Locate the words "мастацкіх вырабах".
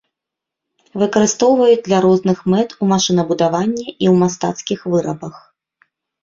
4.23-5.35